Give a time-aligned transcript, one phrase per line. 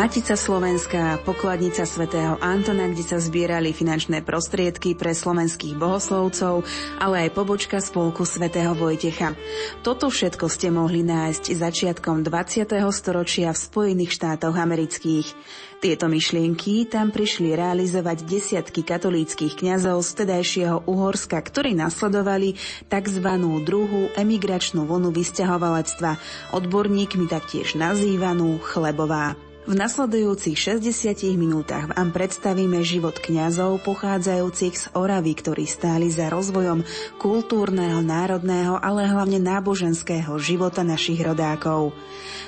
[0.00, 6.64] Matica Slovenská, pokladnica svätého Antona, kde sa zbierali finančné prostriedky pre slovenských bohoslovcov,
[6.96, 9.36] ale aj pobočka spolku svätého Vojtecha.
[9.84, 12.80] Toto všetko ste mohli nájsť začiatkom 20.
[12.96, 15.36] storočia v Spojených štátoch amerických.
[15.84, 22.56] Tieto myšlienky tam prišli realizovať desiatky katolíckých kňazov z tedajšieho Uhorska, ktorí nasledovali
[22.88, 23.28] tzv.
[23.68, 26.16] druhú emigračnú vlnu vysťahovalectva,
[26.56, 29.49] odborníkmi taktiež nazývanú Chlebová.
[29.68, 36.80] V nasledujúcich 60 minútach vám predstavíme život kňazov pochádzajúcich z Oravy, ktorí stáli za rozvojom
[37.20, 41.92] kultúrneho, národného, ale hlavne náboženského života našich rodákov.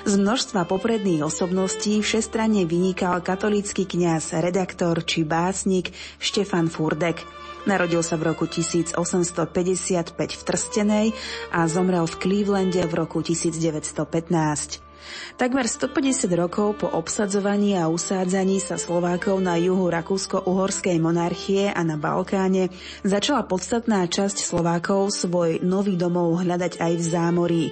[0.09, 7.21] Z množstva popredných osobností všestranne vynikal katolícky kňaz, redaktor či básnik Štefan Furdek.
[7.69, 8.97] Narodil sa v roku 1855
[10.17, 11.07] v Trstenej
[11.53, 14.82] a zomrel v Clevelande v roku 1915.
[15.37, 21.95] Takmer 150 rokov po obsadzovaní a usádzaní sa Slovákov na juhu Rakúsko-Uhorskej monarchie a na
[21.95, 22.73] Balkáne
[23.05, 27.63] začala podstatná časť Slovákov svoj nový domov hľadať aj v zámorí.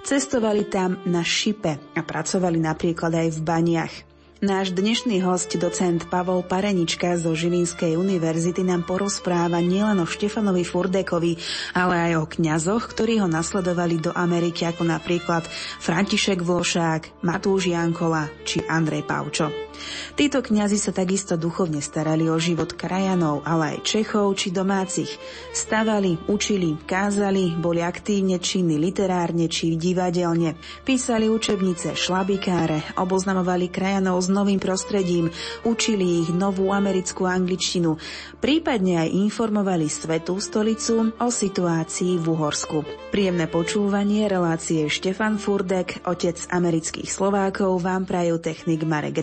[0.00, 4.09] Cestovali tam na šipe a pracovali napríklad aj v baniach.
[4.40, 11.36] Náš dnešný host, docent Pavol Parenička zo Žilinskej univerzity nám porozpráva nielen o Štefanovi Furdekovi,
[11.76, 15.44] ale aj o kňazoch, ktorí ho nasledovali do Ameriky, ako napríklad
[15.84, 19.69] František Vlošák, Matúš Jankola či Andrej Paučo.
[20.14, 25.10] Títo kňazi sa takisto duchovne starali o život krajanov, ale aj Čechov či domácich.
[25.56, 30.56] Stavali, učili, kázali, boli aktívne činní literárne či divadelne.
[30.84, 35.32] Písali učebnice, šlabikáre, oboznamovali krajanov s novým prostredím,
[35.64, 37.96] učili ich novú americkú angličtinu,
[38.38, 42.84] prípadne aj informovali Svetú stolicu o situácii v Uhorsku.
[43.10, 49.18] Príjemné počúvanie relácie Štefan Furdek, otec amerických Slovákov, vám prajú technik Marek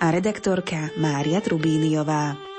[0.00, 2.55] A redaktorka Mária Trubíniová.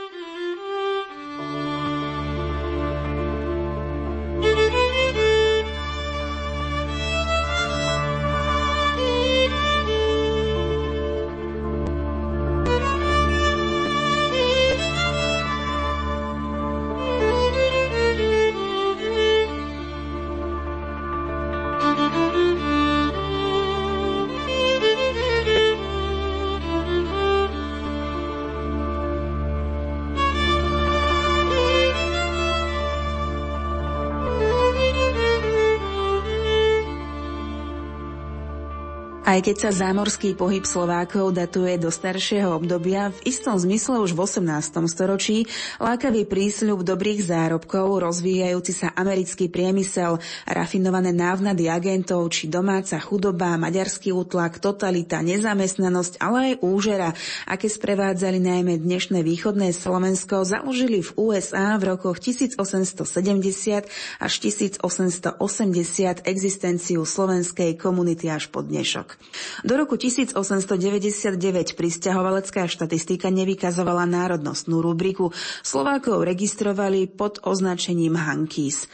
[39.37, 44.25] Aj keď sa zámorský pohyb Slovákov datuje do staršieho obdobia, v istom zmysle už v
[44.25, 44.41] 18.
[44.89, 45.45] storočí
[45.77, 50.17] lákavý prísľub dobrých zárobkov, rozvíjajúci sa americký priemysel,
[50.49, 57.13] rafinované návnady agentov či domáca chudoba, maďarský útlak, totalita, nezamestnanosť, ale aj úžera,
[57.45, 63.05] aké sprevádzali najmä dnešné východné Slovensko, založili v USA v rokoch 1870
[64.17, 69.26] až 1880 existenciu slovenskej komunity až po dnešok.
[69.65, 75.33] Do roku 1899 pristahovalecká štatistika nevykazovala národnostnú rubriku.
[75.65, 78.85] Slovákov registrovali pod označením Hankis.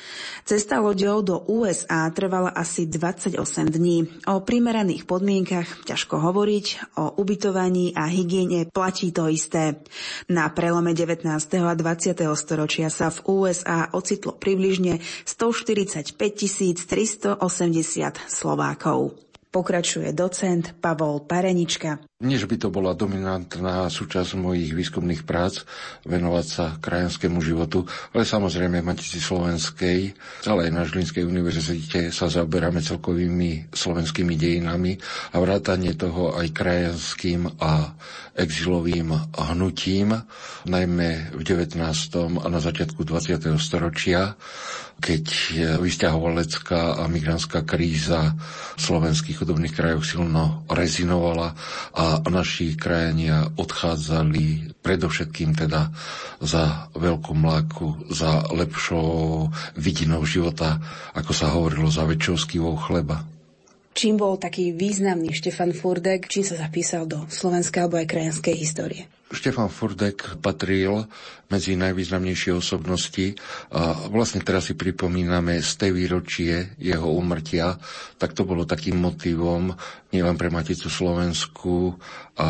[0.47, 3.39] Cesta loďou do USA trvala asi 28
[3.71, 4.07] dní.
[4.27, 9.83] O primeraných podmienkach ťažko hovoriť, o ubytovaní a hygiene platí to isté.
[10.31, 11.27] Na prelome 19.
[11.59, 12.23] a 20.
[12.39, 16.15] storočia sa v USA ocitlo približne 145
[16.87, 17.39] 380
[18.29, 19.32] Slovákov.
[19.53, 22.01] Pokračuje docent Pavol Parenička.
[22.25, 25.61] Než by to bola dominantná súčasť mojich výskumných prác,
[26.09, 27.85] venovať sa krajanskému životu,
[28.17, 30.17] ale samozrejme v Matici Slovenskej,
[30.49, 34.97] ale aj na Žilinskej univerzite sa zaoberáme celkovými slovenskými dejinami
[35.31, 37.93] a vrátanie toho aj krajanským a
[38.33, 40.17] exilovým hnutím,
[40.65, 41.77] najmä v 19.
[42.41, 43.37] a na začiatku 20.
[43.61, 44.33] storočia,
[45.03, 45.23] keď
[45.83, 48.39] vysťahovalecká a migrantská kríza
[48.75, 51.51] v slovenských chudobných krajoch silno rezinovala
[51.91, 55.91] a naši krajania odchádzali predovšetkým teda
[56.39, 60.79] za veľkú mláku, za lepšou vidinou života,
[61.11, 62.39] ako sa hovorilo, za väčšou
[62.79, 63.32] chleba.
[63.93, 69.05] Čím bol taký významný Štefan Furdek, čím sa zapísal do slovenskej alebo aj krajanskej histórie?
[69.33, 71.09] Štefan Furdek patril
[71.49, 73.33] medzi najvýznamnejšie osobnosti
[73.73, 77.77] a vlastne teraz si pripomíname z tej výročie jeho umrtia,
[78.21, 79.73] tak to bolo takým motivom
[80.13, 81.97] nielen pre Maticu Slovensku
[82.37, 82.49] a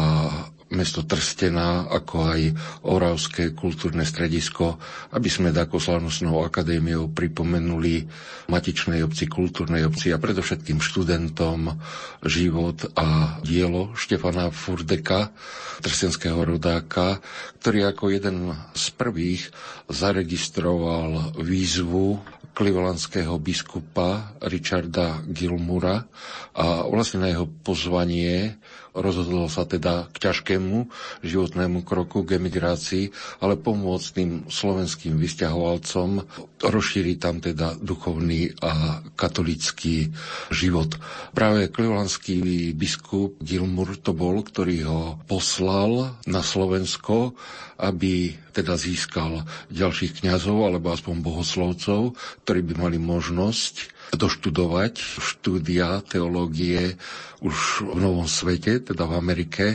[0.73, 2.41] mesto Trstená, ako aj
[2.89, 4.81] Oravské kultúrne stredisko,
[5.13, 8.09] aby sme takou slavnostnou akadémiou pripomenuli
[8.49, 11.77] matičnej obci, kultúrnej obci a predovšetkým študentom
[12.25, 15.31] život a dielo Štefana Furdeka,
[15.79, 17.21] trstenského rodáka,
[17.61, 19.53] ktorý ako jeden z prvých
[19.87, 22.19] zaregistroval výzvu
[22.53, 26.05] klivolandského biskupa Richarda Gilmura
[26.53, 28.61] a vlastne na jeho pozvanie
[28.93, 30.85] Rozhodol sa teda k ťažkému
[31.25, 33.09] životnému kroku, k emigrácii,
[33.41, 36.21] ale pomôcť tým slovenským vysťahovalcom
[36.61, 40.13] rozšíriť tam teda duchovný a katolický
[40.53, 40.93] život.
[41.33, 47.33] Práve klivolandský biskup Gilmur to bol, ktorý ho poslal na Slovensko,
[47.81, 49.41] aby teda získal
[49.73, 52.13] ďalších kňazov alebo aspoň bohoslovcov,
[52.45, 56.99] ktorí by mali možnosť doštudovať štúdia teológie
[57.43, 59.65] už v Novom svete, teda v Amerike.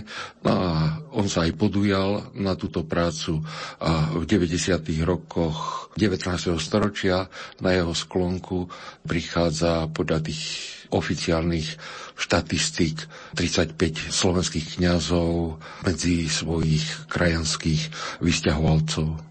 [0.44, 0.72] No a
[1.12, 3.44] on sa aj podujal na túto prácu
[3.80, 4.80] a v 90.
[5.04, 6.56] rokoch 19.
[6.60, 7.28] storočia
[7.60, 8.68] na jeho sklonku
[9.04, 10.42] prichádza podľa tých
[10.88, 11.76] oficiálnych
[12.16, 13.04] štatistík
[13.36, 17.82] 35 slovenských kňazov medzi svojich krajanských
[18.24, 19.27] vysťahovalcov.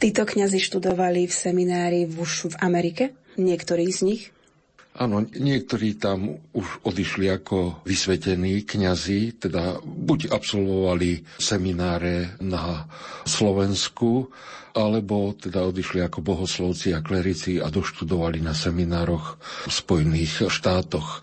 [0.00, 3.04] Títo kňazi študovali v seminári už v Amerike?
[3.40, 4.22] niektorí z nich?
[4.90, 12.90] Áno, niektorí tam už odišli ako vysvetení kňazi, teda buď absolvovali semináre na
[13.22, 14.26] Slovensku,
[14.74, 21.22] alebo teda odišli ako bohoslovci a klerici a doštudovali na seminároch v Spojených štátoch.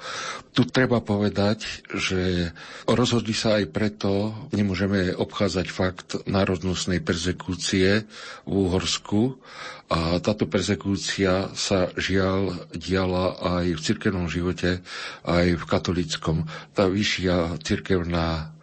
[0.58, 2.50] Tu treba povedať, že
[2.90, 8.10] rozhodli sa aj preto, nemôžeme obchádzať fakt národnostnej persekúcie
[8.50, 9.38] v Úhorsku,
[9.88, 14.84] a táto persekúcia sa žiaľ diala aj v cirkevnom živote,
[15.24, 16.44] aj v katolickom.
[16.76, 18.57] Tá vyššia cirkevná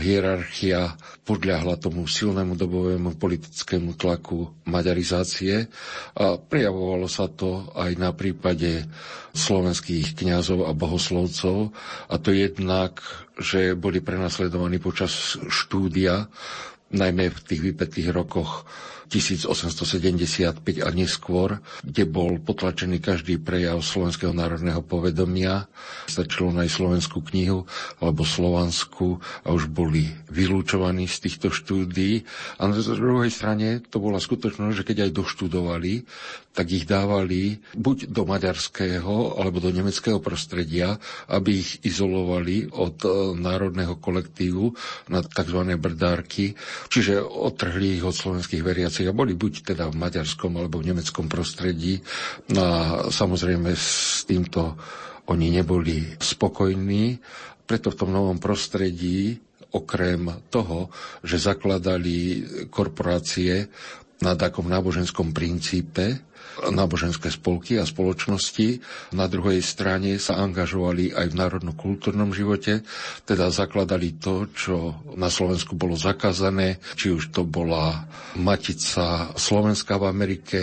[0.00, 5.68] hierarchia podľahla tomu silnému dobovému politickému tlaku maďarizácie
[6.16, 8.88] a prejavovalo sa to aj na prípade
[9.30, 11.70] slovenských kňazov a bohoslovcov.
[12.08, 12.98] A to jednak,
[13.38, 15.12] že boli prenasledovaní počas
[15.46, 16.26] štúdia,
[16.90, 18.66] najmä v tých vypetých rokoch
[19.10, 25.66] 1875 a neskôr, kde bol potlačený každý prejav slovenského národného povedomia.
[26.06, 27.66] Stačilo aj slovenskú knihu
[27.98, 32.22] alebo slovanskú a už boli vylúčovaní z týchto štúdií.
[32.62, 35.92] A na druhej strane to bola skutočnosť, že keď aj doštudovali,
[36.50, 40.98] tak ich dávali buď do maďarského alebo do nemeckého prostredia,
[41.30, 43.08] aby ich izolovali od e,
[43.38, 44.74] národného kolektívu
[45.14, 45.60] na tzv.
[45.78, 46.58] brdárky,
[46.90, 51.28] čiže odtrhli ich od slovenských veriacich a boli buď teda v maďarskom alebo v nemeckom
[51.28, 52.00] prostredí.
[52.50, 52.76] No a
[53.08, 54.74] samozrejme s týmto
[55.28, 57.20] oni neboli spokojní,
[57.62, 59.38] preto v tom novom prostredí
[59.70, 60.90] okrem toho,
[61.22, 63.70] že zakladali korporácie
[64.20, 66.20] na takom náboženskom princípe,
[66.60, 68.84] náboženské spolky a spoločnosti.
[69.16, 72.84] Na druhej strane sa angažovali aj v národno-kultúrnom živote,
[73.24, 74.76] teda zakladali to, čo
[75.16, 78.04] na Slovensku bolo zakázané, či už to bola
[78.36, 80.60] Matica Slovenska v Amerike,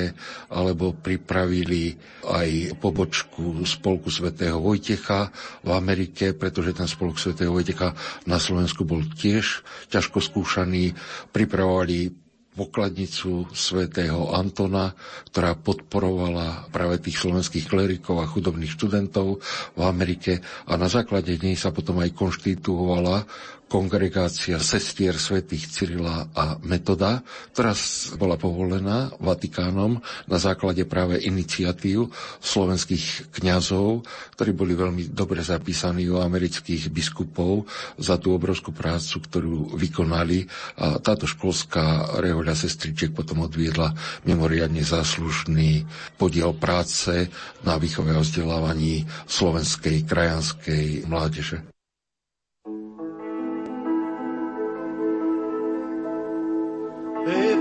[0.53, 1.97] alebo pripravili
[2.29, 5.33] aj pobočku Spolku svätého Vojtecha
[5.65, 7.97] v Amerike, pretože ten Spolok svätého Vojtecha
[8.29, 10.93] na Slovensku bol tiež ťažko skúšaný.
[11.33, 12.26] Pripravovali
[12.57, 14.97] pokladnicu svätého Antona,
[15.29, 19.37] ktorá podporovala práve tých slovenských klerikov a chudobných študentov
[19.77, 23.29] v Amerike a na základe nej sa potom aj konštituovala
[23.67, 27.19] kongregácia sestier svätých Cyrila a Metoda,
[27.51, 27.75] ktorá
[28.15, 32.07] bola povolená Vatikánom na základe práve iniciatív
[32.39, 34.07] slovenských kňazov,
[34.39, 37.67] ktorí boli veľmi dobre zapísaní u amerických biskupov
[37.99, 40.47] za tú obrovskú prácu, ktorú vykonali.
[40.79, 43.91] A táto školská rehoľa sestričiek potom odviedla
[44.23, 45.83] mimoriadne záslužný
[46.15, 47.27] podiel práce
[47.67, 51.76] na výchove a vzdelávaní slovenskej krajanskej mládeže.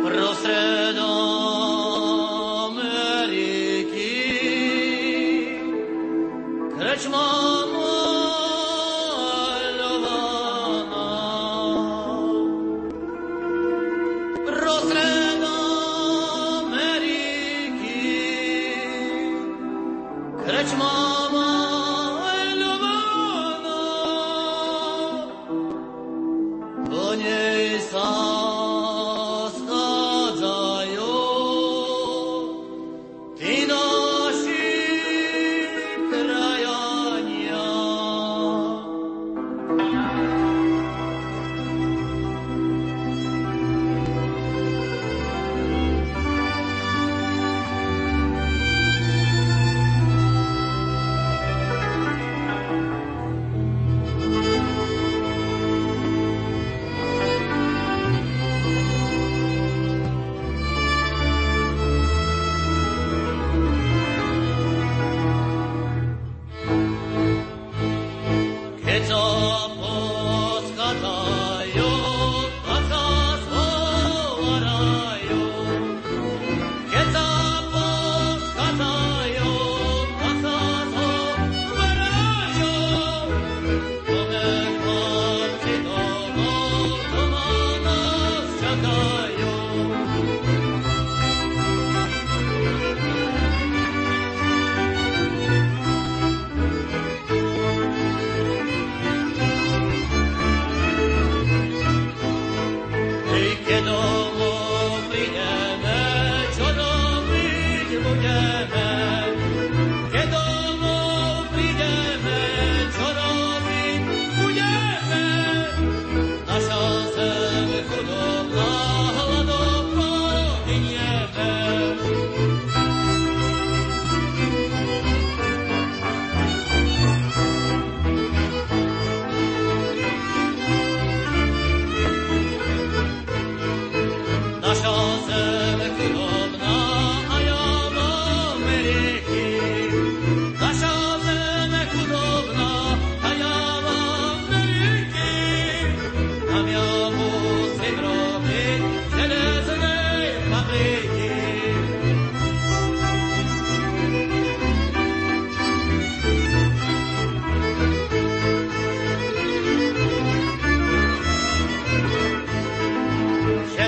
[0.06, 0.55] Prostred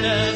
[0.00, 0.27] Canada.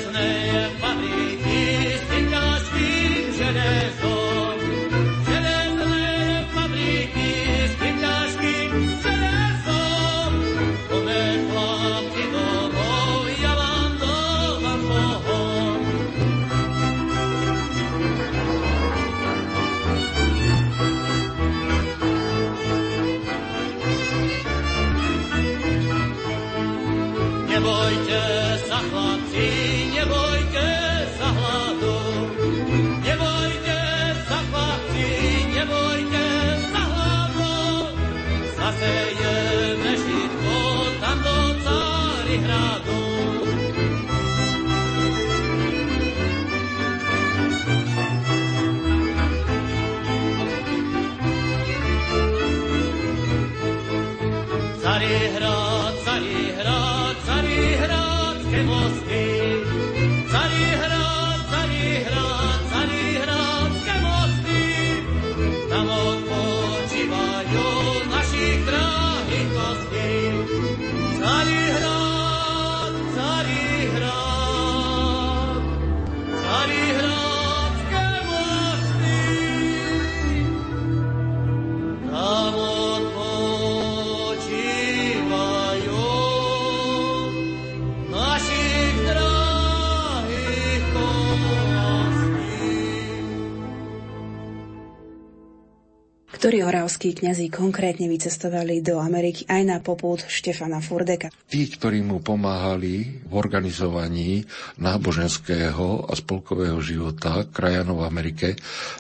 [96.43, 101.31] Ktorí oravskí kňazí konkrétne vycestovali do Ameriky aj na popút Štefana Furdeka?
[101.47, 104.43] Tí, ktorí mu pomáhali v organizovaní
[104.75, 108.49] náboženského a spolkového života krajanov v Amerike,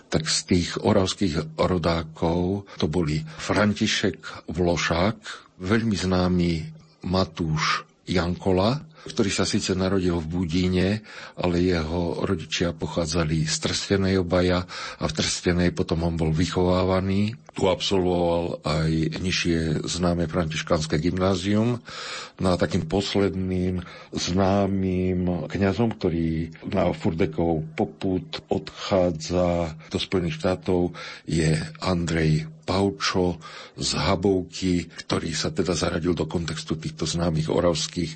[0.06, 5.18] tak z tých oravských rodákov to boli František Vlošák,
[5.66, 6.52] veľmi známy
[7.10, 10.88] Matúš Jankola, ktorý sa síce narodil v Budíne,
[11.34, 14.62] ale jeho rodičia pochádzali z Trstenej obaja
[14.98, 17.34] a v Trstenej potom on bol vychovávaný.
[17.52, 21.82] Tu absolvoval aj nižšie známe františkanské gymnázium.
[22.40, 30.96] No a takým posledným známym kňazom, ktorý na Furdekov poput odchádza do Spojených štátov,
[31.28, 33.36] je Andrej Paučo
[33.76, 38.08] z Habovky, ktorý sa teda zaradil do kontextu týchto známych oravských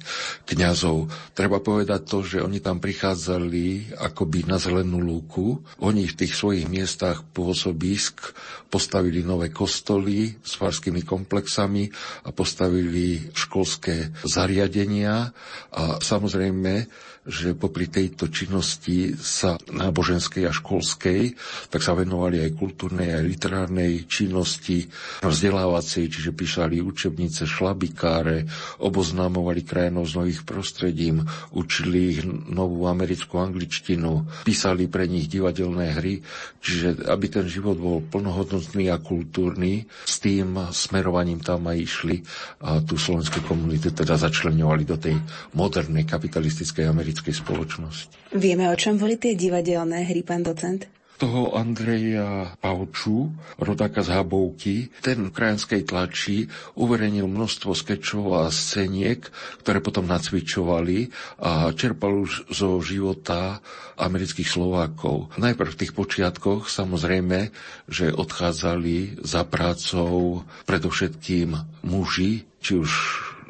[0.49, 1.13] kňazov.
[1.37, 5.61] Treba povedať to, že oni tam prichádzali akoby na zelenú lúku.
[5.85, 8.33] Oni v tých svojich miestach pôsobisk
[8.73, 11.93] postavili nové kostoly s farskými komplexami
[12.25, 15.37] a postavili školské zariadenia
[15.69, 16.89] a samozrejme
[17.27, 21.35] že popri tejto činnosti sa náboženskej a školskej,
[21.75, 24.87] tak sa venovali aj kultúrnej, aj literárnej činnosti,
[25.27, 28.47] vzdelávacej, čiže písali učebnice, šlabikáre,
[28.79, 36.23] oboznámovali krajinov z nových prostredím, učili ich novú americkú angličtinu, písali pre nich divadelné hry,
[36.63, 42.17] čiže aby ten život bol plnohodnotný a kultúrny, s tým smerovaním tam aj išli
[42.63, 45.19] a tú slovenskú komunitu teda začlenovali do tej
[45.59, 48.13] modernej kapitalistickej Ameriky americkej spoločnosti.
[48.37, 50.85] Vieme, o čom boli tie divadelné hry, pán docent?
[51.17, 56.45] toho Andreja Pauču, rodáka z Habovky, ten v krajanskej tlači
[56.77, 59.25] uverejnil množstvo skečov a scéniek,
[59.65, 61.09] ktoré potom nacvičovali
[61.41, 63.65] a čerpal už zo života
[63.97, 65.33] amerických Slovákov.
[65.41, 67.49] Najprv v tých počiatkoch samozrejme,
[67.89, 72.93] že odchádzali za prácou predovšetkým muži, či už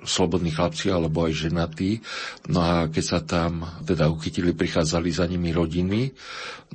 [0.07, 2.01] slobodní chlapci alebo aj ženatí.
[2.49, 6.15] No a keď sa tam teda uchytili, prichádzali za nimi rodiny,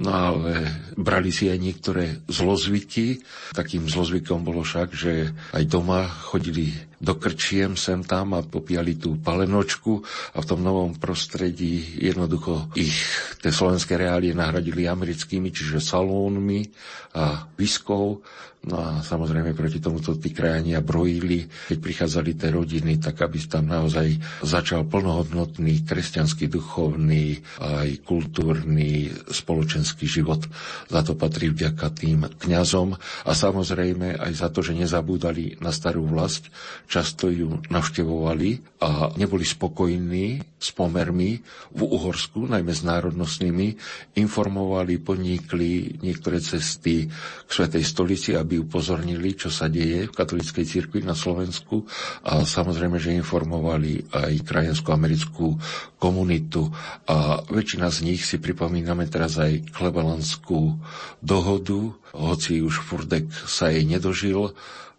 [0.04, 0.68] no ale
[1.00, 3.24] brali si aj niektoré zlozvyky.
[3.56, 9.17] Takým zlozvykom bolo však, že aj doma chodili do krčiem sem tam a popíjali tú
[9.17, 12.93] palenočku a v tom novom prostredí jednoducho ich
[13.41, 16.70] tie slovenské reálie nahradili americkými, čiže salónmi
[17.17, 18.22] a viskou
[18.62, 23.65] No a samozrejme proti tomuto tí krajania brojili, keď prichádzali tie rodiny, tak aby tam
[23.65, 30.46] naozaj začal plnohodnotný kresťanský, duchovný, aj kultúrny, spoločenský život.
[30.93, 32.93] Za to patrí vďaka tým kňazom.
[33.25, 36.45] A samozrejme aj za to, že nezabúdali na starú vlast,
[36.91, 41.39] často ju navštevovali a neboli spokojní s pomermi
[41.71, 43.80] v Uhorsku, najmä s národnostnými,
[44.19, 47.08] informovali, podnikli niektoré cesty
[47.47, 51.88] k Svetej stolici, aby upozornili, čo sa deje v katolíckej cirkvi na Slovensku.
[52.27, 55.56] A samozrejme, že informovali aj krajenskú americkú
[55.95, 56.67] komunitu.
[57.08, 60.75] A väčšina z nich si pripomíname teraz aj klebalanskú
[61.23, 64.51] dohodu, hoci už Furdek sa jej nedožil,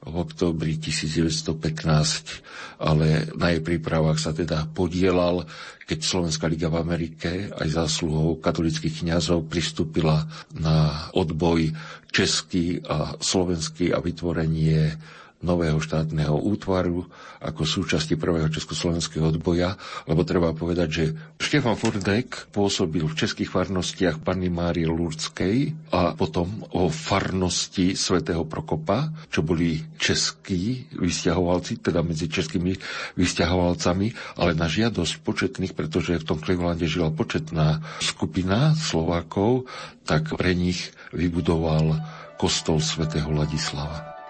[0.03, 5.47] v oktobri 1915, ale na jej prípravách sa teda podielal,
[5.87, 10.27] keď Slovenská liga v Amerike aj zásluhou katolických kňazov pristúpila
[10.59, 11.71] na odboj
[12.11, 14.99] český a slovenský a vytvorenie
[15.42, 17.05] nového štátneho útvaru
[17.42, 19.74] ako súčasti prvého československého odboja,
[20.07, 21.05] lebo treba povedať, že
[21.42, 29.11] Štefan Furdek pôsobil v českých farnostiach Panny Márie Lurdskej a potom o farnosti svätého Prokopa,
[29.28, 32.78] čo boli českí vysťahovalci, teda medzi českými
[33.18, 39.66] vysťahovalcami, ale na žiadosť početných, pretože v tom Clevelande žila početná skupina Slovákov,
[40.07, 41.98] tak pre nich vybudoval
[42.38, 44.21] kostol svätého Ladislava.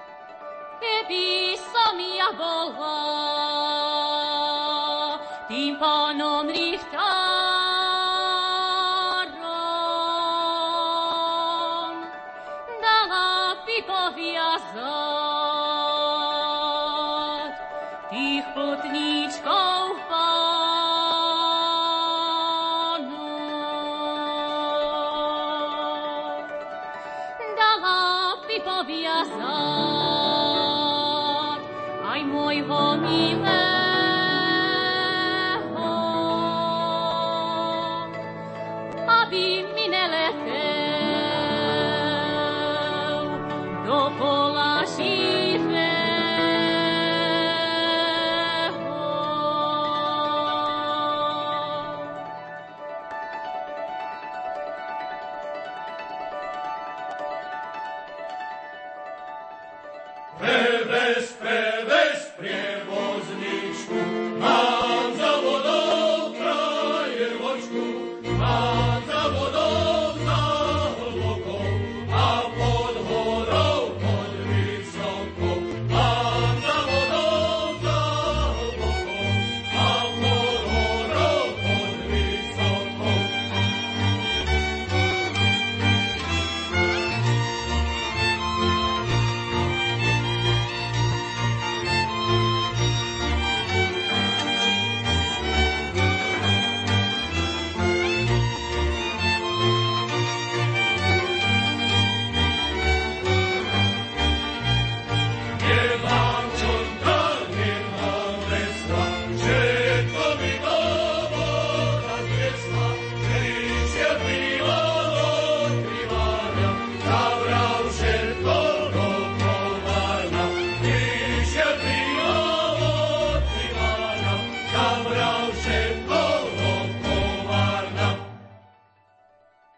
[5.53, 6.62] timpa nomri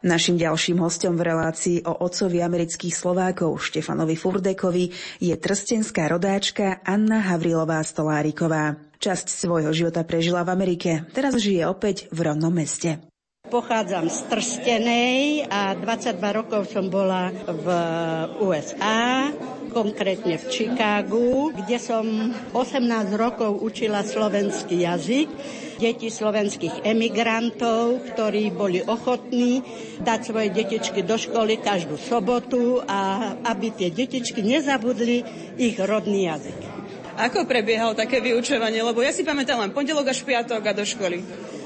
[0.05, 7.25] Našim ďalším hostom v relácii o otcovi amerických Slovákov Štefanovi Furdekovi je trstenská rodáčka Anna
[7.25, 8.77] Havrilová Stoláriková.
[9.01, 13.14] Časť svojho života prežila v Amerike, teraz žije opäť v rovnom meste.
[13.55, 17.67] Pochádzam z Trstenej a 22 rokov som bola v
[18.43, 19.31] USA,
[19.71, 22.03] konkrétne v Chicagu, kde som
[22.51, 25.31] 18 rokov učila slovenský jazyk
[25.79, 29.63] deti slovenských emigrantov, ktorí boli ochotní
[30.03, 35.23] dať svoje detičky do školy každú sobotu a aby tie detičky nezabudli
[35.63, 36.59] ich rodný jazyk.
[37.23, 38.83] Ako prebiehalo také vyučovanie?
[38.83, 41.23] Lebo ja si pamätám len pondelok až piatok a do školy.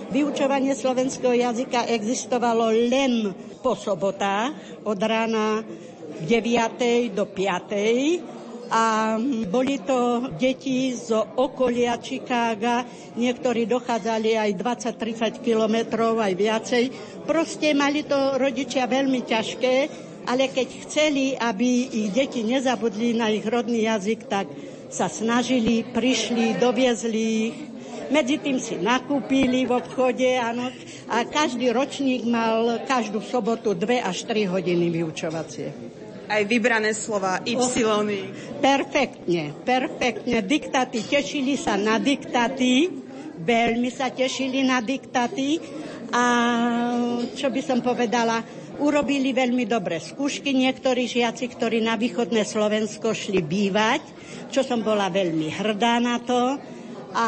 [0.09, 3.29] Vyučovanie slovenského jazyka existovalo len
[3.61, 5.61] po sobotách od rána
[6.25, 7.13] 9.
[7.13, 9.17] do 5 a
[9.53, 12.89] boli to deti z okolia Chicaga,
[13.21, 16.85] niektorí dochádzali aj 20-30 kilometrov, aj viacej.
[17.29, 19.75] Proste mali to rodičia veľmi ťažké,
[20.25, 24.49] ale keď chceli, aby ich deti nezabudli na ich rodný jazyk, tak
[24.89, 27.57] sa snažili, prišli, doviezli ich.
[28.09, 30.73] Medzi tým si nakúpili v obchode, áno,
[31.13, 35.69] a každý ročník mal každú sobotu 2 až 3 hodiny vyučovacie.
[36.29, 37.57] Aj vybrané slova, Y.
[37.57, 38.05] Oh,
[38.61, 40.45] perfektne, perfektne.
[40.45, 42.89] Diktaty, tešili sa na diktaty,
[43.45, 45.61] veľmi sa tešili na diktaty
[46.13, 46.25] a
[47.33, 48.41] čo by som povedala,
[48.81, 54.01] urobili veľmi dobré skúšky niektorí žiaci, ktorí na východné Slovensko šli bývať,
[54.49, 56.57] čo som bola veľmi hrdá na to
[57.13, 57.27] a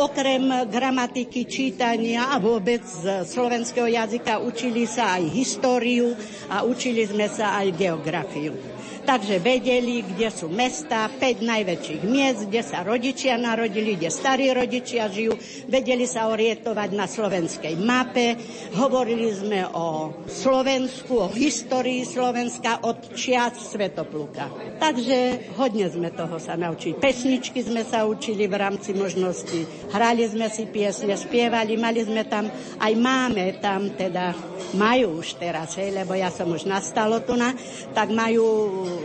[0.00, 2.82] okrem gramatiky, čítania a vôbec
[3.28, 6.16] slovenského jazyka učili sa aj históriu
[6.48, 8.81] a učili sme sa aj geografiu.
[9.02, 15.10] Takže vedeli, kde sú mesta, 5 najväčších miest, kde sa rodičia narodili, kde starí rodičia
[15.10, 15.34] žijú.
[15.66, 18.38] Vedeli sa orientovať na slovenskej mape.
[18.78, 24.78] Hovorili sme o Slovensku, o histórii Slovenska od čias Svetopluka.
[24.78, 26.94] Takže hodne sme toho sa naučili.
[26.94, 29.66] Pesničky sme sa učili v rámci možnosti.
[29.90, 32.46] Hrali sme si piesne, spievali, mali sme tam,
[32.78, 34.30] aj máme tam teda,
[34.78, 37.50] majú už teraz, hej, lebo ja som už nastalo tu na,
[37.92, 38.46] tak majú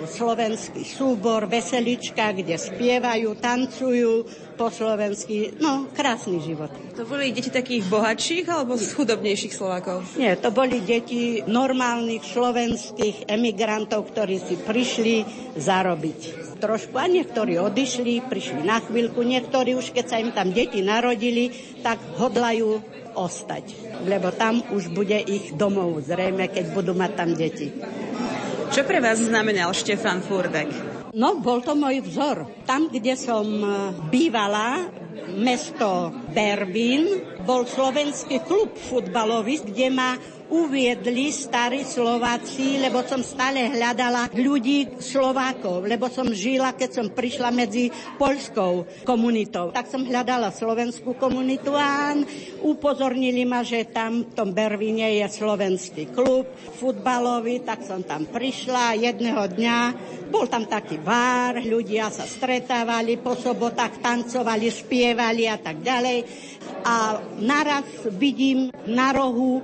[0.08, 4.26] slovenský súbor Veselička, kde spievajú, tancujú
[4.58, 5.54] po slovensky.
[5.62, 6.74] No, krásny život.
[6.98, 10.18] To boli deti takých bohatších alebo z chudobnejších Slovákov?
[10.18, 15.16] Nie, to boli deti normálnych slovenských emigrantov, ktorí si prišli
[15.56, 16.20] zarobiť.
[16.58, 21.54] Trošku a niektorí odišli, prišli na chvíľku, niektorí už keď sa im tam deti narodili,
[21.86, 22.82] tak hodlajú
[23.18, 27.74] ostať, lebo tam už bude ich domov zrejme, keď budú mať tam deti.
[28.68, 30.68] Čo pre vás znamenal Štefan Furdek?
[31.16, 32.46] No, bol to môj vzor.
[32.68, 33.68] Tam, kde som e,
[34.12, 34.86] bývala,
[35.40, 44.32] mesto Bervín, bol slovenský klub futbalový, kde ma uviedli starí Slováci, lebo som stále hľadala
[44.32, 49.76] ľudí Slovákov, lebo som žila, keď som prišla medzi poľskou komunitou.
[49.76, 52.16] Tak som hľadala slovenskú komunitu a
[52.64, 56.48] upozornili ma, že tam v tom Bervine je slovenský klub
[56.80, 59.80] futbalový, tak som tam prišla jedného dňa.
[60.28, 66.18] Bol tam taký bar, ľudia sa stretávali, po sobotách tancovali, spievali a tak ďalej
[66.88, 67.84] a naraz
[68.16, 69.60] vidím na rohu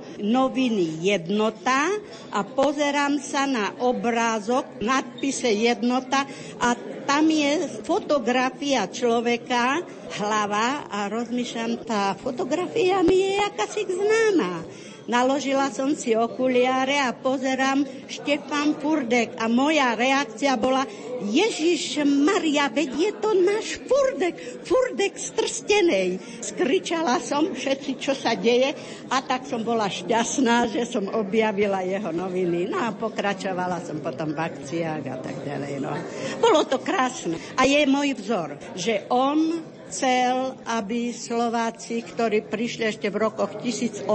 [0.74, 1.94] noviny Jednota
[2.34, 6.26] a pozerám sa na obrázok, nadpise Jednota
[6.58, 6.74] a
[7.06, 9.84] tam je fotografia človeka,
[10.18, 14.66] hlava a rozmýšľam, tá fotografia mi je akási známa.
[15.04, 20.88] Naložila som si okuliare a pozerám Štefan Furdek a moja reakcia bola
[21.24, 26.08] Ježiš Maria, veď je to náš Furdek, Furdek z Trstenej.
[26.40, 28.72] Skričala som všetci, čo sa deje
[29.12, 32.72] a tak som bola šťastná, že som objavila jeho noviny.
[32.72, 35.84] No a pokračovala som potom v akciách a tak ďalej.
[35.84, 35.92] No.
[36.40, 37.36] Bolo to krásne.
[37.60, 44.10] A je môj vzor, že on chcel, aby Slováci, ktorí prišli ešte v rokoch 1800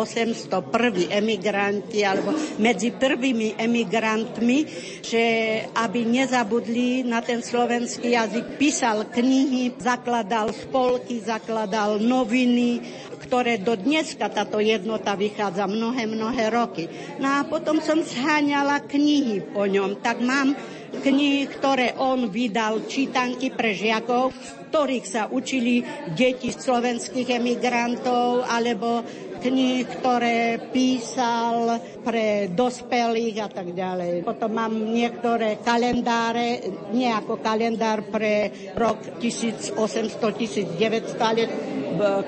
[0.68, 4.68] prví emigranti, alebo medzi prvými emigrantmi,
[5.00, 5.24] že
[5.72, 12.84] aby nezabudli na ten slovenský jazyk, písal knihy, zakladal spolky, zakladal noviny,
[13.24, 16.92] ktoré do dneska táto jednota vychádza mnohé, mnohé roky.
[17.24, 20.60] No a potom som zháňala knihy po ňom, tak mám
[20.92, 24.36] knihy, ktoré on vydal, čítanky pre žiakov,
[24.70, 25.82] ktorých sa učili
[26.14, 29.02] deti slovenských emigrantov, alebo
[29.42, 34.22] knihy, ktoré písal pre dospelých a tak ďalej.
[34.22, 36.62] Potom mám niektoré kalendáre,
[36.94, 41.50] nie ako kalendár pre rok 1800-1900, ale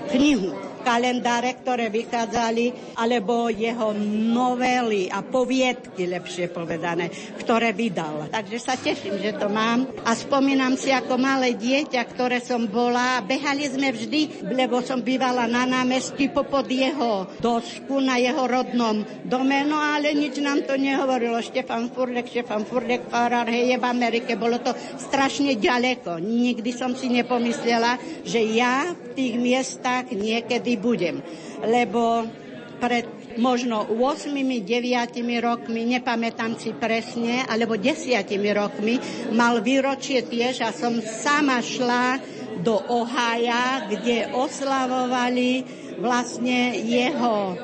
[0.10, 3.96] knihu kalendáre, ktoré vychádzali, alebo jeho
[4.34, 8.28] novely a poviedky, lepšie povedané, ktoré vydal.
[8.34, 9.88] Takže sa teším, že to mám.
[10.04, 13.24] A spomínam si ako malé dieťa, ktoré som bola.
[13.24, 19.62] Behali sme vždy, lebo som bývala na námestí popod jeho dosku na jeho rodnom dome,
[19.68, 21.38] no ale nič nám to nehovorilo.
[21.40, 24.34] Štefan Furdek, Štefan Furdek, farár, hej, je v Amerike.
[24.36, 26.18] Bolo to strašne ďaleko.
[26.20, 31.16] Nikdy som si nepomyslela, že ja v tých miestach niekedy kedy budem.
[31.68, 32.24] Lebo
[32.80, 34.64] pred možno 8-9
[35.40, 38.24] rokmi, nepamätám si presne, alebo 10
[38.56, 39.00] rokmi,
[39.36, 42.20] mal výročie tiež a som sama šla
[42.64, 45.64] do Ohája, kde oslavovali
[46.00, 47.56] vlastne jeho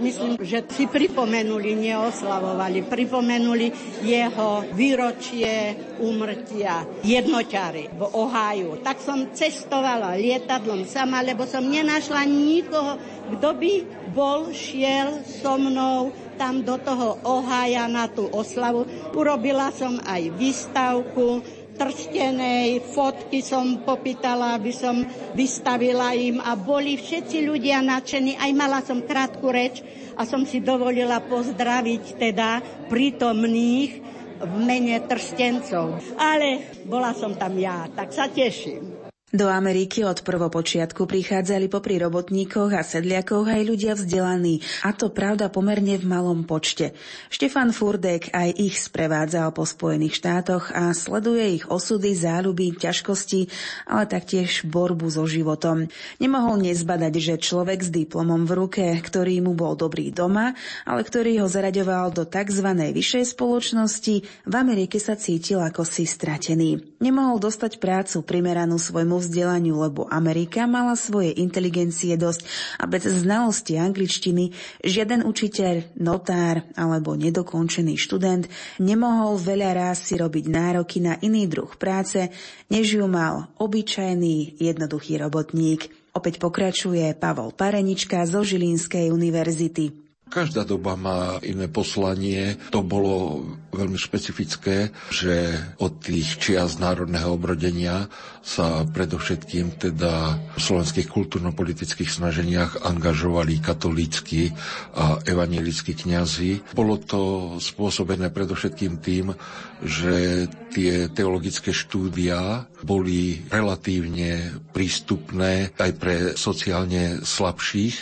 [0.00, 3.66] myslím, že si pripomenuli, neoslavovali, pripomenuli
[4.02, 8.82] jeho výročie umrtia jednoťary v Oháju.
[8.82, 12.98] Tak som cestovala lietadlom sama, lebo som nenašla nikoho,
[13.38, 13.72] kto by
[14.14, 18.86] bol, šiel so mnou tam do toho Ohája na tú oslavu.
[19.14, 21.42] Urobila som aj výstavku,
[21.74, 25.02] trstenej, fotky som popýtala, aby som
[25.34, 28.38] vystavila im a boli všetci ľudia nadšení.
[28.38, 29.82] Aj mala som krátku reč
[30.14, 32.50] a som si dovolila pozdraviť teda
[32.86, 33.92] prítomných
[34.38, 35.98] v mene trstencov.
[36.18, 38.93] Ale bola som tam ja, tak sa teším.
[39.34, 45.50] Do Ameriky od prvopočiatku prichádzali popri robotníkoch a sedliakoch aj ľudia vzdelaní, a to pravda
[45.50, 46.94] pomerne v malom počte.
[47.34, 53.50] Štefan Furdek aj ich sprevádzal po Spojených štátoch a sleduje ich osudy, záľuby, ťažkosti,
[53.90, 55.90] ale taktiež borbu so životom.
[56.22, 60.54] Nemohol nezbadať, že človek s diplomom v ruke, ktorý mu bol dobrý doma,
[60.86, 62.70] ale ktorý ho zaraďoval do tzv.
[62.70, 64.14] vyššej spoločnosti,
[64.46, 66.93] v Amerike sa cítil ako si stratený.
[67.04, 72.48] Nemohol dostať prácu primeranú svojmu vzdelaniu, lebo Amerika mala svoje inteligencie dosť
[72.80, 78.48] a bez znalosti angličtiny žiaden učiteľ, notár alebo nedokončený študent
[78.80, 82.32] nemohol veľa ráz si robiť nároky na iný druh práce,
[82.72, 85.92] než ju mal obyčajný jednoduchý robotník.
[86.16, 89.92] Opäť pokračuje Pavol Parenička zo Žilínskej univerzity.
[90.24, 92.56] Každá doba má iné poslanie.
[92.72, 98.06] To bolo veľmi špecifické, že od tých čias národného obrodenia
[98.44, 104.52] sa predovšetkým teda v slovenských kultúrno-politických snaženiach angažovali katolícky
[104.92, 106.76] a evanielickí kňazi.
[106.76, 109.32] Bolo to spôsobené predovšetkým tým,
[109.80, 117.96] že tie teologické štúdia boli relatívne prístupné aj pre sociálne slabších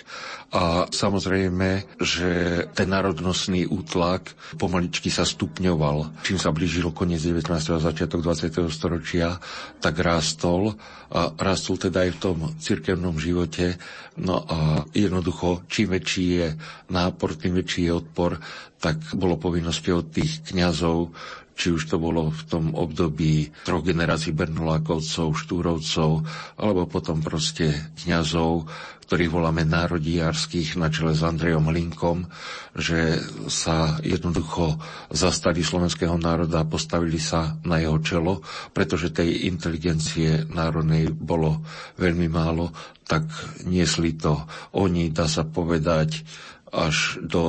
[0.53, 2.31] a samozrejme, že
[2.77, 5.25] ten národnostný útlak pomaličky sa
[5.63, 6.27] stupňoval.
[6.27, 7.47] Čím sa blížil koniec 19.
[7.55, 8.51] a začiatok 20.
[8.67, 9.39] storočia,
[9.79, 10.75] tak rástol
[11.15, 13.79] a rástol teda aj v tom cirkevnom živote.
[14.19, 16.47] No a jednoducho, čím väčší je
[16.91, 18.43] nápor, tým väčší je odpor,
[18.83, 21.15] tak bolo povinnosťou tých kňazov
[21.53, 26.25] či už to bolo v tom období troch generácií Bernolákovcov, Štúrovcov,
[26.57, 28.67] alebo potom proste kňazov,
[29.13, 32.33] ktorých voláme národijárskych na čele s Andrejom Linkom,
[32.73, 34.81] že sa jednoducho
[35.13, 38.41] zastali slovenského národa a postavili sa na jeho čelo,
[38.73, 41.61] pretože tej inteligencie národnej bolo
[42.01, 42.73] veľmi málo,
[43.05, 43.29] tak
[43.69, 44.49] niesli to
[44.81, 46.25] oni, dá sa povedať,
[46.73, 47.45] až do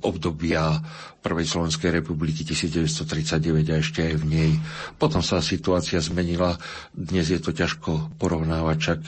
[0.00, 0.80] obdobia
[1.22, 4.52] Prvej Slovenskej republiky 1939 a ešte aj v nej.
[4.98, 6.58] Potom sa situácia zmenila.
[6.90, 9.00] Dnes je to ťažko porovnávať, čak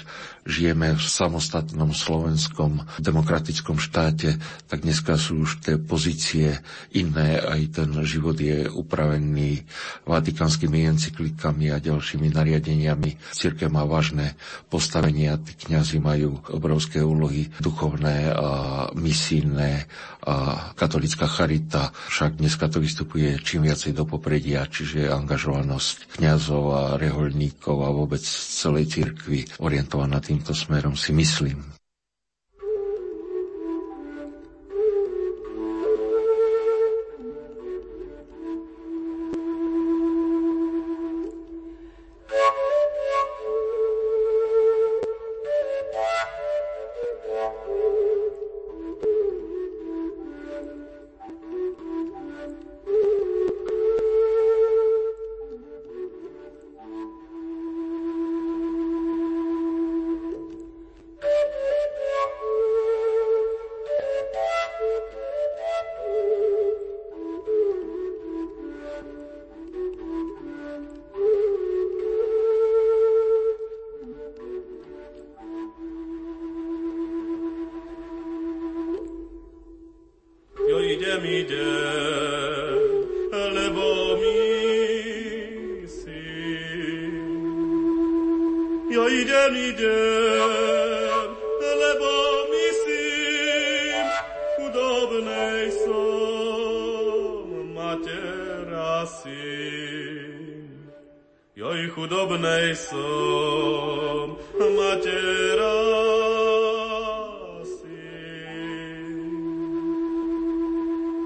[0.44, 4.37] žijeme v samostatnom slovenskom demokratickom štáte,
[4.68, 6.61] tak dneska sú už tie pozície
[6.92, 9.64] iné, aj ten život je upravený
[10.04, 13.16] vatikánskymi encyklikami a ďalšími nariadeniami.
[13.33, 14.37] Cirke má vážne
[15.24, 18.50] a tí kniazy majú obrovské úlohy duchovné a
[18.92, 19.88] misijné
[20.24, 26.83] a katolická charita však dneska to vystupuje čím viacej do popredia, čiže angažovanosť kňazov a
[26.96, 31.62] reholníkov a vôbec celej cirkvi orientovaná týmto smerom si myslím.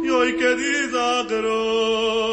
[0.05, 2.32] Joj, kiedy za grosz,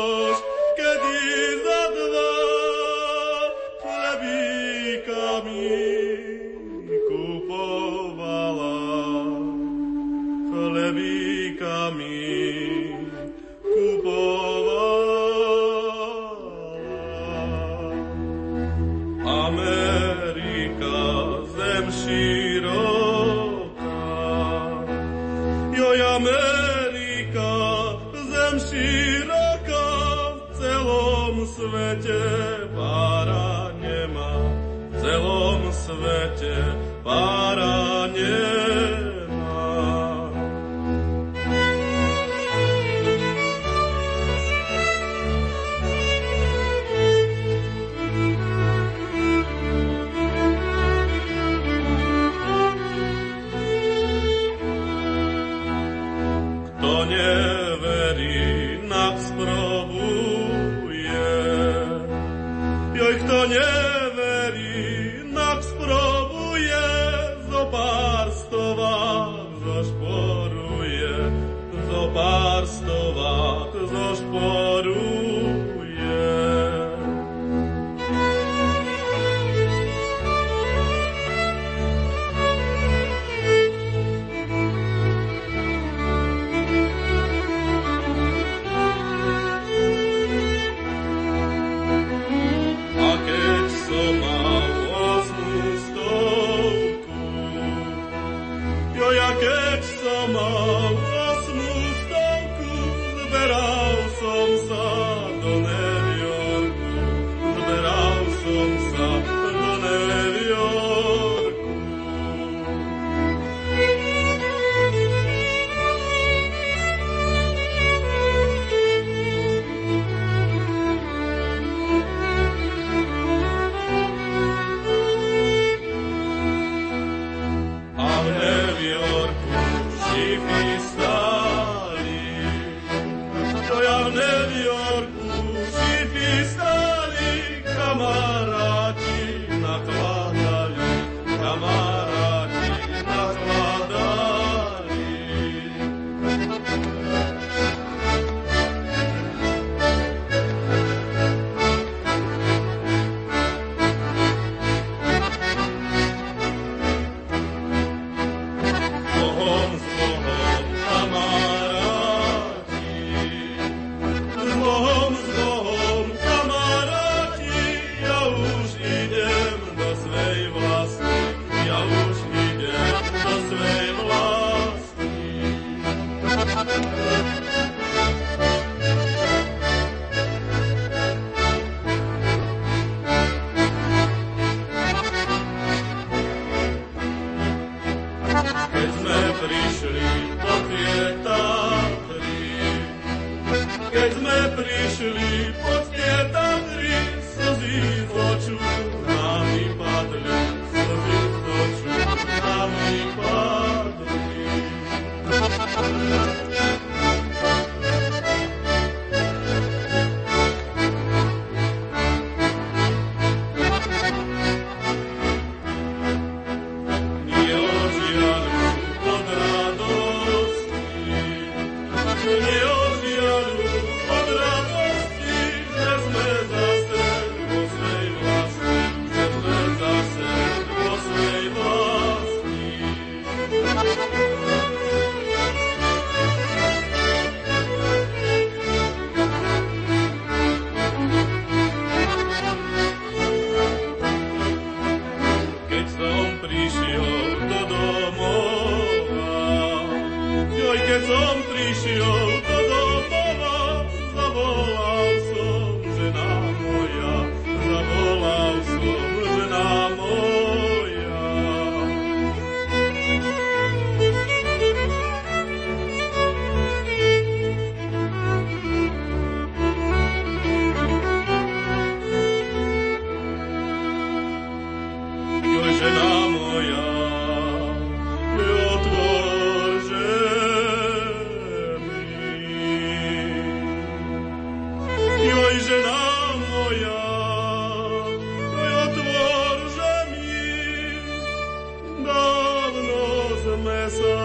[293.90, 294.16] nebesa,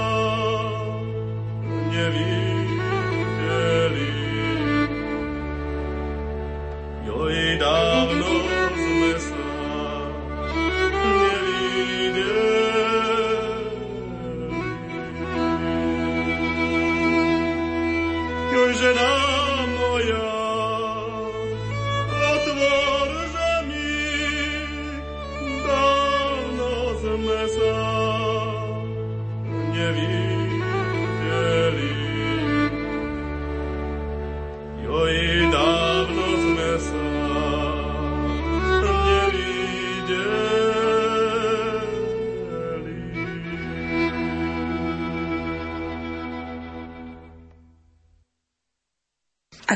[1.90, 2.43] nevidí.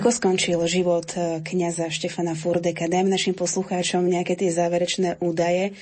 [0.09, 2.88] Ako skončil život e, kňaza Štefana Furdeka?
[2.88, 5.76] Dajme našim poslucháčom nejaké tie záverečné údaje,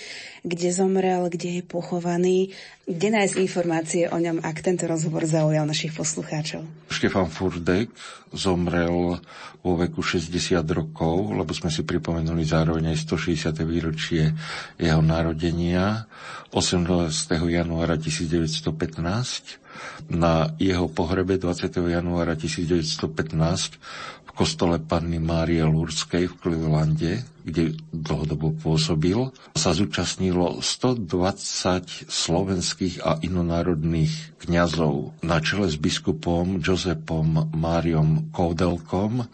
[0.46, 2.54] kde zomrel, kde je pochovaný,
[2.86, 6.62] kde nájsť informácie o ňom, ak tento rozhovor zaujal našich poslucháčov.
[6.86, 7.90] Štefan Furdek
[8.30, 9.18] zomrel
[9.66, 13.58] vo veku 60 rokov, lebo sme si pripomenuli zároveň aj 160.
[13.66, 14.30] výročie
[14.78, 16.06] jeho narodenia
[16.54, 16.86] 18.
[17.50, 18.62] januára 1915
[20.14, 21.74] na jeho pohrebe 20.
[21.90, 23.82] januára 1915
[24.22, 33.22] v kostole Panny Márie Lurskej v Clevelande, kde dlhodobo pôsobil, sa zúčastnilo 120 slovenských a
[33.22, 39.30] inonárodných kňazov na čele s biskupom Josepom Máriom Koudelkom,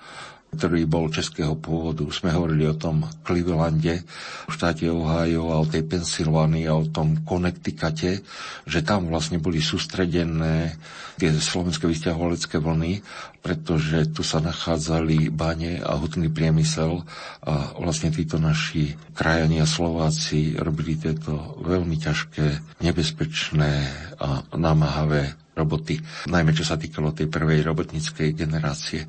[0.53, 2.05] ktorý bol českého pôvodu.
[2.13, 4.05] Sme hovorili o tom Clevelande,
[4.45, 8.21] v štáte Ohio a o tej Pensylvánii a o tom Connecticute,
[8.69, 10.77] že tam vlastne boli sústredené
[11.17, 13.01] tie slovenské vysťahovalecké vlny,
[13.41, 17.01] pretože tu sa nachádzali bane a hutný priemysel
[17.43, 23.73] a vlastne títo naši krajania Slováci robili tieto veľmi ťažké, nebezpečné
[24.21, 29.05] a namáhavé roboty, najmä čo sa týkalo tej prvej robotníckej generácie.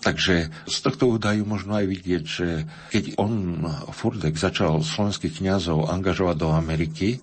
[0.00, 2.48] Takže z tohto údaju možno aj vidieť, že
[2.94, 7.18] keď on, Furdek, začal slovenských kňazov angažovať do Ameriky,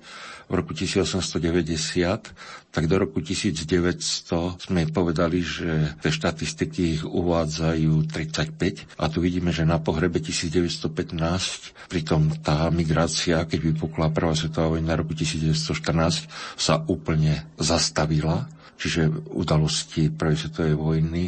[0.47, 2.31] v roku 1890,
[2.71, 9.51] tak do roku 1900 sme povedali, že tie štatistiky ich uvádzajú 35 a tu vidíme,
[9.51, 16.31] že na pohrebe 1915 pritom tá migrácia, keď vypukla prvá svetová vojna na roku 1914,
[16.55, 18.47] sa úplne zastavila
[18.77, 21.25] čiže udalosti prvej svetovej vojny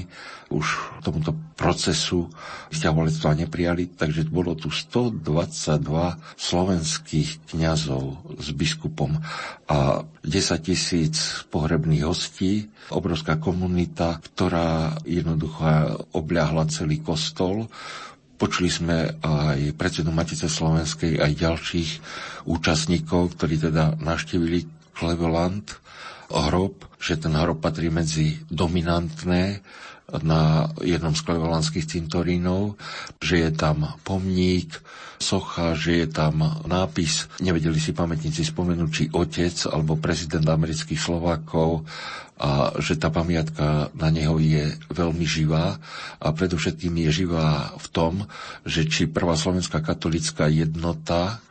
[0.49, 0.65] už
[1.05, 2.25] tomuto procesu
[2.73, 5.21] vysťahovalectva neprijali, takže bolo tu 122
[6.37, 9.17] slovenských kňazov s biskupom
[9.69, 10.29] a 10
[10.65, 15.65] tisíc pohrebných hostí, obrovská komunita, ktorá jednoducho
[16.17, 17.69] obľahla celý kostol.
[18.39, 21.91] Počuli sme aj predsedu Matice Slovenskej, aj ďalších
[22.47, 24.63] účastníkov, ktorí teda naštívili
[24.95, 25.75] Cleveland
[26.29, 29.61] hrob, že ten hrob patrí medzi dominantné
[30.25, 32.77] na jednom z klevolandských cintorínov,
[33.21, 34.73] že je tam pomník,
[35.19, 41.83] socha, že je tam nápis, nevedeli si pamätníci spomenúť, či otec alebo prezident amerických Slovákov
[42.39, 45.75] a že tá pamiatka na neho je veľmi živá
[46.23, 48.13] a predovšetkým je živá v tom,
[48.63, 51.43] že či prvá slovenská katolická jednota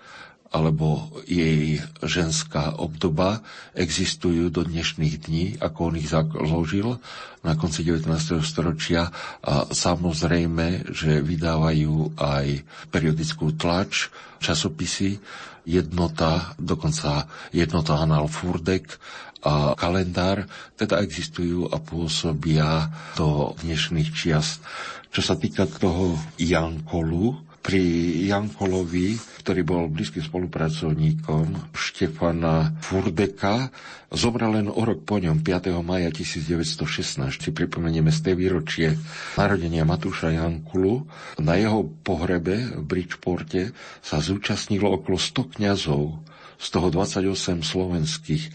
[0.49, 3.45] alebo jej ženská obdoba
[3.77, 6.97] existujú do dnešných dní, ako on ich založil
[7.45, 8.41] na konci 19.
[8.41, 9.13] storočia
[9.45, 14.09] a samozrejme, že vydávajú aj periodickú tlač,
[14.41, 15.21] časopisy,
[15.69, 18.97] jednota, dokonca jednota Anal Furdek
[19.45, 24.65] a kalendár, teda existujú a pôsobia do dnešných čiast.
[25.13, 27.85] Čo sa týka toho Jankolu, pri
[28.27, 33.69] Jankolovi, ktorý bol blízkym spolupracovníkom Štefana Furdeka,
[34.09, 35.77] zomrel len o rok po ňom, 5.
[35.85, 37.45] maja 1916.
[37.45, 38.97] Si pripomenieme z tej výročie
[39.37, 41.05] narodenia Matúša Jankulu.
[41.45, 46.25] Na jeho pohrebe v Bridgeporte sa zúčastnilo okolo 100 kňazov,
[46.59, 48.51] z toho 28 slovenských,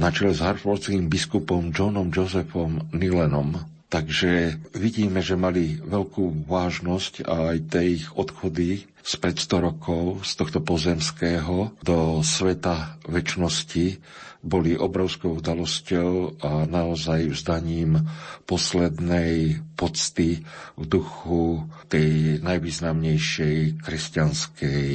[0.00, 3.73] na čele s hartfordským biskupom Johnom Josephom Nilenom.
[3.94, 10.34] Takže vidíme, že mali veľkú vážnosť a aj tie ich odchody z 500 rokov z
[10.34, 14.02] tohto pozemského do sveta väčšnosti
[14.42, 18.02] boli obrovskou udalosťou a naozaj vzdaním
[18.50, 20.42] poslednej pocty
[20.74, 24.90] v duchu tej najvýznamnejšej kresťanskej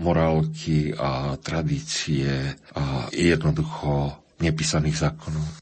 [0.00, 5.59] morálky a tradície a jednoducho nepísaných zákonov.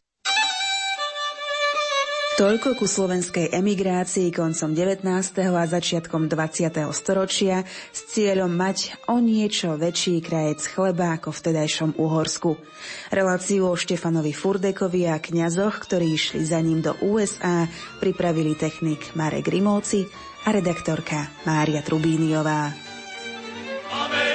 [2.39, 5.03] Toľko ku slovenskej emigrácii koncom 19.
[5.43, 6.71] a začiatkom 20.
[6.95, 12.55] storočia s cieľom mať o niečo väčší krajec chleba ako v tedajšom Uhorsku.
[13.11, 17.67] Reláciu o Štefanovi Furdekovi a kňazoch, ktorí išli za ním do USA,
[17.99, 20.07] pripravili technik Marek Rimovci
[20.47, 22.71] a redaktorka Mária Trubíniová.
[23.91, 24.28] Ameriku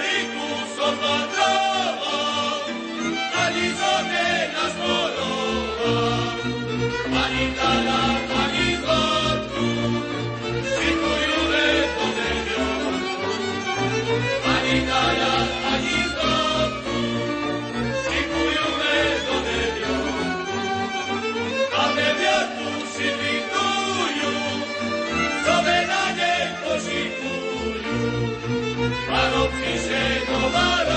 [29.13, 30.92] Panów i się